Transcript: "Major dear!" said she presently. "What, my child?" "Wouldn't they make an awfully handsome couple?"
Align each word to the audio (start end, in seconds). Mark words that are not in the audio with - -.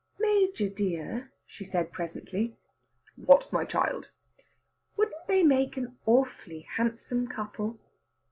"Major 0.17 0.67
dear!" 0.67 1.31
said 1.47 1.85
she 1.85 1.91
presently. 1.93 2.57
"What, 3.15 3.53
my 3.53 3.65
child?" 3.65 4.09
"Wouldn't 4.97 5.27
they 5.27 5.43
make 5.43 5.77
an 5.77 5.99
awfully 6.07 6.61
handsome 6.61 7.27
couple?" 7.27 7.77